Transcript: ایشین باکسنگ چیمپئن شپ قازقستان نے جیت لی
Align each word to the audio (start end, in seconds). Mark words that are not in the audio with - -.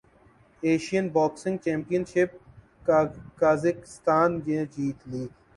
ایشین 0.63 1.05
باکسنگ 1.15 1.57
چیمپئن 1.63 2.03
شپ 2.11 2.29
قازقستان 3.39 4.31
نے 4.45 4.59
جیت 4.73 4.99
لی 5.11 5.23